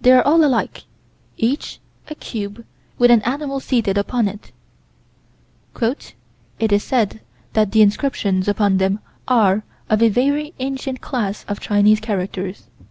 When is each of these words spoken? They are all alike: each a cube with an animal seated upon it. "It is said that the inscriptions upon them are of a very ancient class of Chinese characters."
They 0.00 0.12
are 0.12 0.22
all 0.26 0.42
alike: 0.42 0.84
each 1.36 1.80
a 2.08 2.14
cube 2.14 2.64
with 2.96 3.10
an 3.10 3.20
animal 3.24 3.60
seated 3.60 3.98
upon 3.98 4.26
it. 4.26 4.52
"It 5.78 6.72
is 6.72 6.82
said 6.82 7.20
that 7.52 7.70
the 7.72 7.82
inscriptions 7.82 8.48
upon 8.48 8.78
them 8.78 9.00
are 9.28 9.62
of 9.90 10.00
a 10.02 10.08
very 10.08 10.54
ancient 10.60 11.02
class 11.02 11.44
of 11.44 11.60
Chinese 11.60 12.00
characters." 12.00 12.68